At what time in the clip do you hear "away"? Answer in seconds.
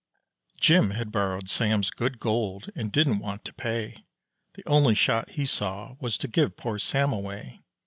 7.13-7.59